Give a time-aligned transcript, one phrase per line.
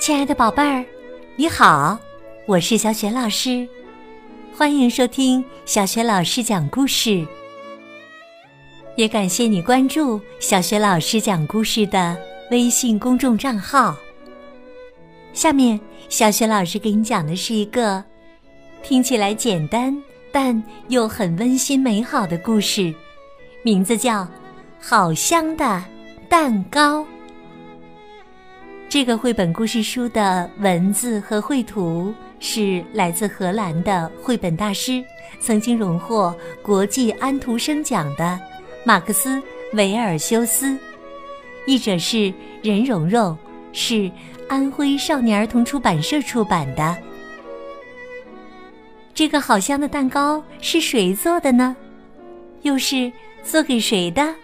[0.00, 0.84] 亲爱的宝贝儿，
[1.36, 1.96] 你好，
[2.46, 3.68] 我是小雪老师，
[4.52, 7.24] 欢迎收听小雪老师讲故事。
[8.96, 12.16] 也感谢你关注小雪老师讲故事的
[12.50, 13.96] 微信公众账号。
[15.32, 15.78] 下面，
[16.08, 18.02] 小雪老师给你讲的是一个
[18.82, 19.96] 听起来简单
[20.32, 22.92] 但又很温馨美好的故事，
[23.64, 24.20] 名字叫
[24.78, 25.82] 《好香的
[26.28, 27.00] 蛋糕》。
[28.90, 35.02] 这个绘本故事书的文字和绘图是来自荷兰的绘本大师，
[35.40, 38.38] 曾经荣获国际安徒生奖的
[38.84, 39.36] 马克思·
[39.72, 40.76] 维尔修斯，
[41.66, 42.30] 译者是
[42.62, 43.34] 任蓉蓉，
[43.72, 44.12] 是
[44.46, 46.94] 安徽少年儿童出版社出版的。
[49.14, 51.74] 这个好香的蛋糕是谁做的呢？
[52.60, 53.10] 又是
[53.44, 54.34] 做给谁的？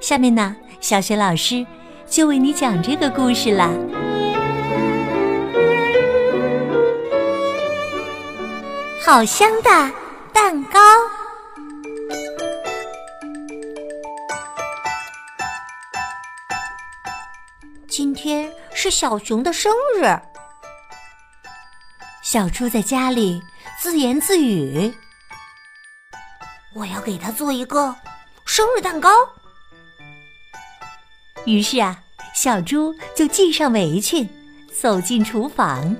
[0.00, 1.66] 下面呢，小雪老师。
[2.12, 3.70] 就为你讲这个故事啦！
[9.02, 9.90] 好香的
[10.30, 10.78] 蛋糕！
[17.88, 20.04] 今天是小熊的生日，
[22.22, 23.42] 小猪在家里
[23.78, 24.92] 自言自语
[26.76, 27.96] ：“我要给他做一个
[28.54, 29.08] 生日蛋糕。”
[31.46, 31.98] 于是啊，
[32.34, 34.28] 小猪就系上围裙，
[34.70, 35.96] 走进厨房。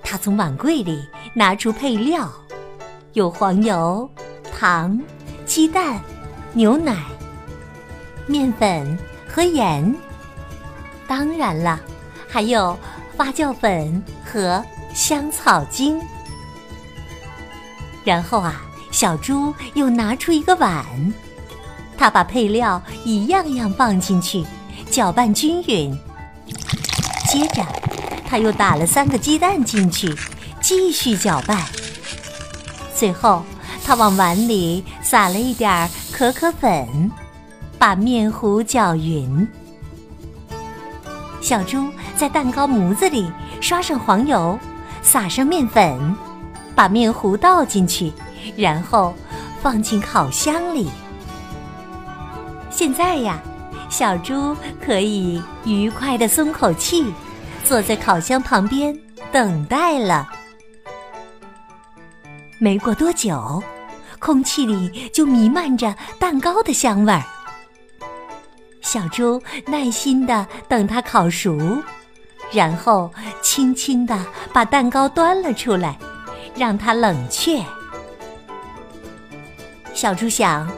[0.00, 2.30] 他从碗柜里拿出配料，
[3.14, 4.08] 有黄油、
[4.56, 4.96] 糖、
[5.44, 6.00] 鸡蛋、
[6.52, 7.04] 牛奶、
[8.28, 8.96] 面粉
[9.28, 9.92] 和盐。
[11.08, 11.80] 当然了，
[12.28, 12.78] 还有
[13.16, 16.00] 发酵粉和香草精。
[18.04, 18.64] 然后啊，
[18.96, 20.82] 小猪又拿出一个碗。
[21.98, 24.42] 他把配料一样样放进去，
[24.90, 25.94] 搅拌均匀。
[27.28, 27.62] 接着，
[28.26, 30.16] 他又打了三个鸡蛋进去，
[30.62, 31.62] 继续搅拌。
[32.94, 33.42] 最后，
[33.84, 37.12] 他往碗里撒了一点可可粉，
[37.78, 39.46] 把面糊搅匀。
[41.42, 41.86] 小猪
[42.16, 43.30] 在蛋糕模子里
[43.60, 44.58] 刷上黄油，
[45.02, 46.16] 撒上面粉，
[46.74, 48.10] 把面糊倒进去，
[48.56, 49.14] 然后
[49.62, 50.88] 放进烤箱里。
[52.70, 53.40] 现在呀，
[53.88, 57.12] 小猪可以愉快的松口气，
[57.64, 58.94] 坐在烤箱旁边
[59.32, 60.28] 等待了。
[62.58, 63.62] 没过多久，
[64.18, 67.22] 空气里就弥漫着蛋糕的香味儿。
[68.82, 71.82] 小猪耐心的等它烤熟，
[72.52, 73.10] 然后
[73.42, 74.18] 轻轻的
[74.52, 75.98] 把蛋糕端了出来，
[76.54, 77.62] 让它冷却。
[79.96, 80.70] 小猪想。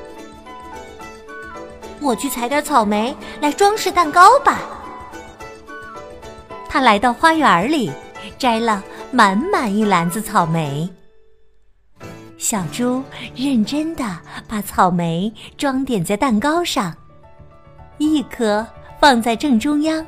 [2.01, 4.61] 我去采点草莓来装饰蛋糕吧。
[6.69, 7.91] 他来到花园里，
[8.39, 10.89] 摘了满满一篮子草莓。
[12.39, 13.03] 小猪
[13.35, 14.05] 认真的
[14.47, 16.95] 把草莓装点在蛋糕上，
[17.99, 18.65] 一颗
[19.01, 20.07] 放在正中央，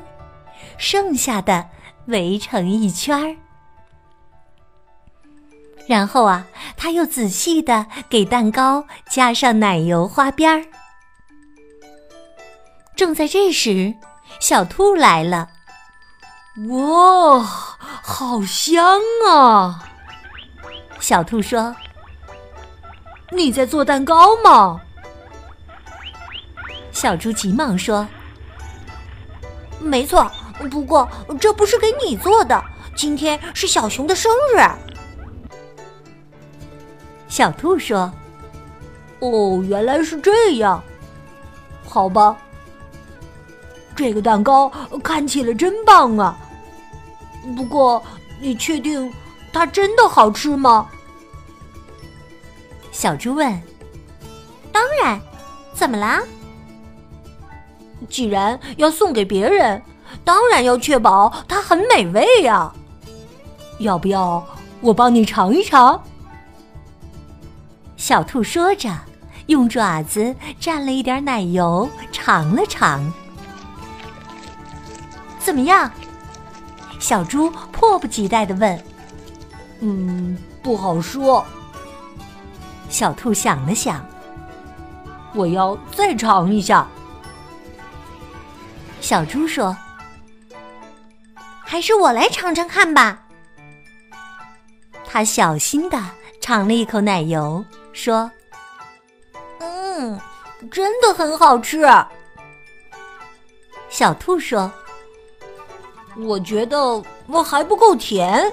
[0.77, 1.67] 剩下的
[2.05, 3.35] 围成一圈儿。
[5.87, 6.47] 然后啊，
[6.81, 10.65] 他又仔细的给蛋糕加上奶油花边儿。
[12.95, 13.93] 正在这时，
[14.39, 15.47] 小兔来了。
[16.69, 17.39] 哇，
[18.01, 18.99] 好香
[19.29, 19.87] 啊！
[20.99, 21.75] 小兔说
[23.29, 24.81] ：“你在做蛋糕吗？”
[26.91, 28.07] 小猪急忙说
[29.77, 30.31] ：“没错，
[30.71, 31.07] 不过
[31.39, 32.59] 这不是给你做的。
[32.95, 34.59] 今天是小熊的生日。”
[37.31, 38.11] 小兔说
[39.19, 40.83] ：“哦，原来是这样。
[41.87, 42.35] 好吧。”
[43.95, 44.69] 这个蛋糕
[45.01, 46.37] 看起来真棒啊！
[47.55, 48.03] 不过，
[48.41, 49.09] 你确定
[49.53, 50.89] 它真的好吃吗？
[52.91, 53.61] 小猪问。
[54.69, 55.17] 当然，
[55.73, 56.21] 怎么啦？
[58.09, 59.81] 既然要送给别人，
[60.25, 62.73] 当然要确保它很美味呀。
[63.79, 64.45] 要不要
[64.81, 66.03] 我帮你尝一尝？
[68.01, 68.89] 小兔说着，
[69.45, 73.13] 用爪子蘸了一点奶油，尝了尝。
[75.37, 75.89] 怎么样？
[76.99, 78.83] 小猪迫不及待的问。
[79.81, 81.45] “嗯，不好说。”
[82.89, 84.03] 小兔想了想
[85.35, 86.87] ，“我要再尝一下。”
[88.99, 89.77] 小猪说
[91.61, 93.25] ，“还是我来尝尝看吧。”
[95.05, 96.01] 他小心的
[96.41, 98.29] 尝了一口奶油，说
[99.59, 100.19] ：“嗯，
[100.71, 101.85] 真的很好吃。
[103.89, 104.71] 小兔说
[106.17, 108.51] ：“我觉得我还不够甜。”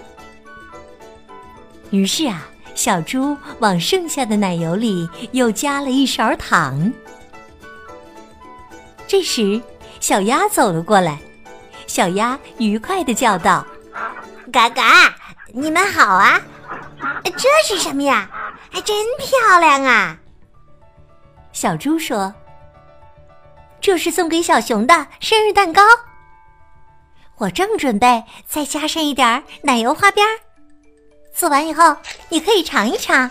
[1.91, 6.93] 于是啊，小猪往剩下的奶油里又加了一勺糖。
[9.07, 9.61] 这时，
[10.01, 11.19] 小鸭走了过来，
[11.87, 13.67] 小鸭愉快的叫道
[14.53, 15.15] ：“嘎嘎，
[15.55, 16.41] 你们好啊！
[17.25, 18.29] 这是什么呀？
[18.71, 20.19] 还真漂亮啊！”
[21.53, 22.33] 小猪说
[23.81, 25.83] ：“这是送给小熊的生日蛋糕，
[27.37, 30.39] 我正准备再加上一点奶油花边儿。”
[31.35, 31.97] 做完以后，
[32.29, 33.31] 你可以尝一尝。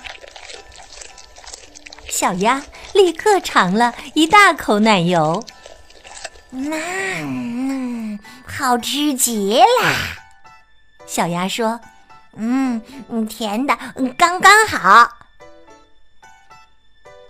[2.10, 2.63] 小鸭
[2.94, 5.44] 立刻尝了一大口奶油，
[6.51, 9.94] 嗯，好吃极了。
[11.06, 11.80] 小鸭说
[12.36, 12.81] ：“嗯，
[13.28, 13.78] 甜的
[14.18, 15.12] 刚刚好。”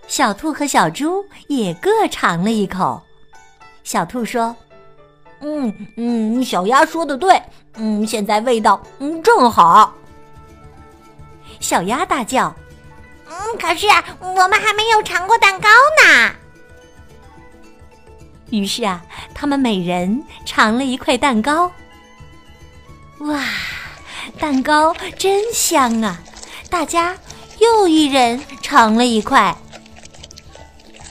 [0.07, 3.01] 小兔和小猪也各尝了一口。
[3.83, 4.56] 小兔说
[5.42, 7.42] ：“嗯嗯，小鸭说的对，
[7.75, 9.94] 嗯，现在味道嗯正好。”
[11.59, 12.56] 小鸭大叫
[13.30, 13.88] ：“嗯，可是
[14.19, 15.68] 我们还没有尝过蛋糕
[16.04, 16.31] 呢。”
[18.50, 21.69] 于是啊，他们每人尝了一块蛋糕。
[23.19, 23.44] 哇，
[24.39, 26.18] 蛋糕真香啊！
[26.69, 27.18] 大家
[27.59, 29.54] 又一人尝了一块。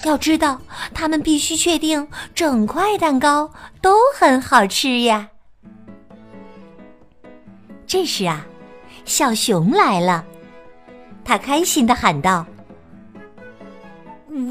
[0.04, 0.60] 要知道，
[0.94, 3.50] 他们必须确定整块蛋糕
[3.80, 5.28] 都很好吃呀。
[7.86, 8.46] 这时啊，
[9.04, 10.24] 小熊来了。
[11.24, 12.46] 他开心的喊道：“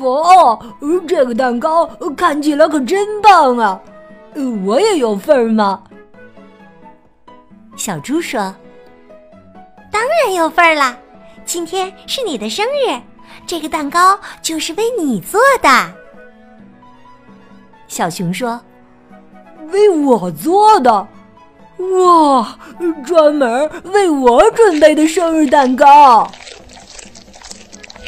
[0.02, 0.60] 哇，
[1.08, 1.86] 这个蛋糕
[2.18, 3.80] 看起来可真棒啊！
[4.66, 5.84] 我也有份儿吗？”
[7.78, 8.54] 小猪说
[9.92, 10.98] ：“当然有份儿啦！
[11.46, 13.00] 今天是你的生日，
[13.46, 15.70] 这个蛋糕就是为你做的。”
[17.88, 18.60] 小熊说
[19.72, 21.08] ：“为我做的？
[21.78, 22.58] 哇，
[23.06, 26.30] 专门为我准备的生日蛋糕！”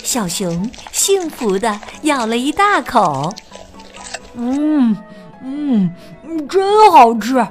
[0.04, 3.34] 小熊幸福的咬了一大口，
[4.36, 4.96] 嗯
[5.44, 5.94] 嗯，
[6.50, 7.46] 真好吃！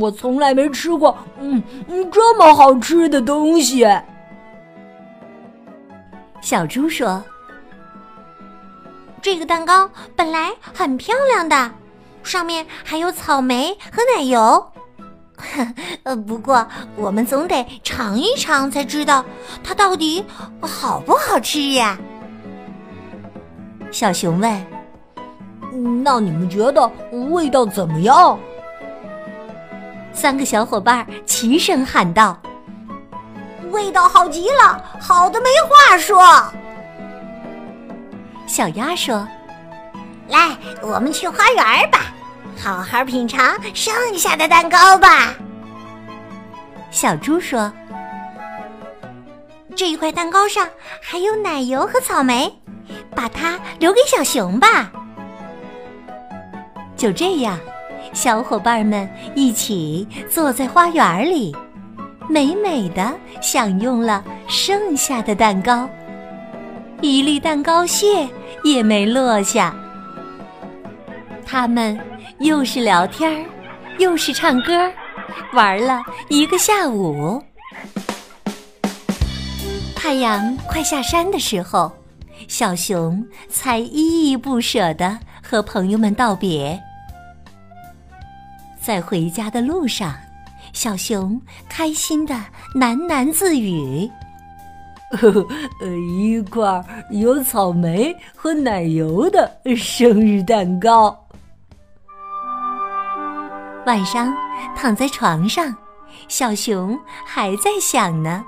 [0.00, 3.86] 我从来没吃过嗯嗯这么好吃的东西。
[6.40, 7.22] 小猪说
[9.22, 11.70] ：“这个蛋糕本来很漂亮的，
[12.22, 14.66] 上面还有草莓和奶油。
[16.04, 16.66] ”呃，不过
[16.96, 19.24] 我们总得尝一尝才知道
[19.62, 20.24] 它到底
[20.60, 21.98] 好不好吃呀。
[23.90, 24.66] 小熊问
[26.04, 26.90] ：“那你们觉得
[27.30, 28.38] 味道怎么样？”
[30.12, 32.36] 三个小伙伴齐声喊道
[33.70, 36.52] ：“味道好极了，好的没话说。”
[38.46, 39.26] 小鸭说
[40.28, 42.12] ：“来，我们去花园吧。”
[42.62, 45.32] 好好品尝剩下的蛋糕吧，
[46.90, 47.72] 小猪说
[49.74, 50.68] ：“这一块蛋糕上
[51.00, 52.52] 还有奶油和草莓，
[53.16, 54.92] 把它留给小熊吧。”
[56.98, 57.58] 就这样，
[58.12, 61.56] 小伙伴们一起坐在花园里，
[62.30, 63.12] 美美的
[63.42, 65.90] 享用了剩下的蛋糕，
[67.02, 68.28] 一粒蛋糕屑
[68.62, 69.74] 也没落下。
[71.44, 71.98] 他们。
[72.38, 73.44] 又是聊天，
[73.98, 74.90] 又是唱歌，
[75.52, 77.42] 玩了一个下午。
[79.94, 81.92] 太阳快下山的时候，
[82.48, 86.80] 小熊才依依不舍地和朋友们道别。
[88.80, 90.14] 在回家的路上，
[90.72, 92.34] 小熊开心的
[92.74, 94.10] 喃喃自语
[95.18, 95.46] ：“呵 呵，
[96.18, 101.26] 一块有草莓和奶油的生日蛋糕。”
[103.86, 104.32] 晚上
[104.76, 105.74] 躺在床上，
[106.28, 108.44] 小熊还在想呢。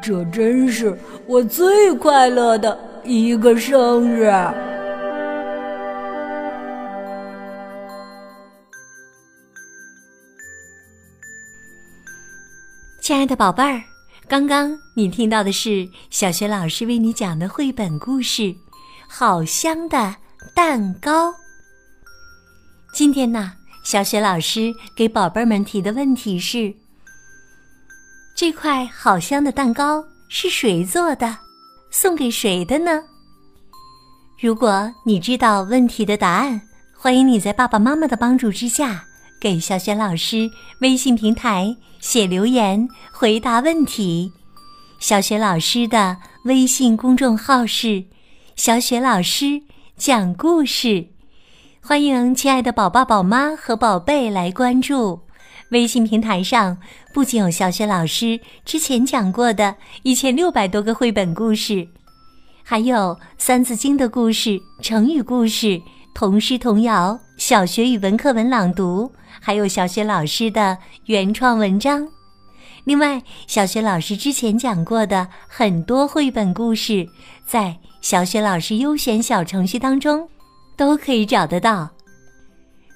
[0.00, 4.30] 这真是我最快乐的一个生日。
[13.10, 13.82] 亲爱的宝贝儿，
[14.28, 18.42] 刚刚你听到的是小学老师为你讲的绘本故事
[19.08, 20.14] 《好香的
[20.54, 21.30] 蛋糕》。
[22.94, 23.54] 今天呢？
[23.82, 26.72] 小雪老师给宝贝们提的问题是：
[28.36, 31.36] 这块好香的蛋糕是谁做的？
[31.90, 33.02] 送给谁的呢？
[34.40, 36.62] 如果你知道问题的答案，
[36.96, 39.04] 欢迎你在爸爸妈妈的帮助之下，
[39.40, 40.50] 给小雪老师
[40.82, 44.30] 微信平台写留言回答问题。
[44.98, 48.04] 小雪老师的微信公众号是
[48.54, 49.62] “小雪老师
[49.96, 51.06] 讲故事，
[51.80, 55.20] 欢迎亲爱的宝爸、宝妈和宝贝来关注。
[55.70, 56.76] 微信平台上
[57.14, 61.88] 不仅有小雪老师之前讲过的一千六百多个绘本故事，
[62.62, 62.96] 还有
[63.38, 65.80] 《三字经》的故事、成语故事、
[66.12, 72.08] 童诗童谣、小学语文课文朗读，还有小雪老师的原创文章。
[72.84, 77.06] 另外，小雪老师之前讲过的很多绘本故事，
[77.46, 80.26] 在小雪老师优选小程序当中
[80.76, 81.88] 都可以找得到。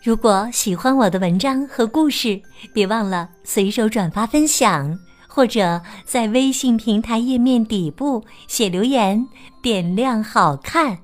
[0.03, 2.41] 如果喜欢我的文章和故事，
[2.73, 4.99] 别忘了随手转发分享，
[5.29, 9.27] 或者在微信平台页面底部写留言，
[9.63, 11.04] 点亮好看。